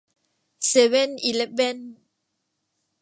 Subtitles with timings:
[0.67, 1.79] เซเว่นอีเลฟเว่น